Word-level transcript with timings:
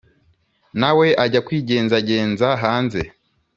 nawe 0.79 1.07
ajya 1.23 1.41
kwigenzagenza 1.47 2.47
hanze. 2.63 3.01